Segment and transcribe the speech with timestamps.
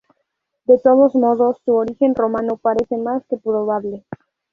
[0.65, 4.03] De todos modos, su origen romano parece más que probable.